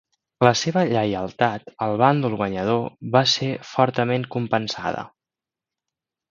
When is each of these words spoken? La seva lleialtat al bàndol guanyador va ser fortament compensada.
La 0.45 0.51
seva 0.61 0.85
lleialtat 0.91 1.69
al 1.87 1.93
bàndol 2.03 2.39
guanyador 2.41 2.89
va 3.19 3.23
ser 3.35 3.53
fortament 3.75 4.29
compensada. 4.39 5.09